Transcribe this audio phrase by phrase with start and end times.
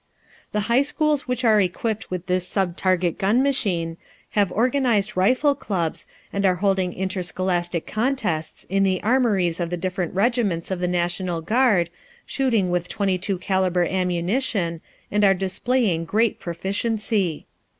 [0.51, 3.97] The high schools which are equipped with this subtarget gun machine
[4.31, 10.15] have organized rifle clubs, and are holding interscholastic contests in the armories of the different
[10.15, 11.91] regiments of the National Guard,
[12.25, 17.45] shooting with .22 caliber ammunition, and are displaying great proficiency.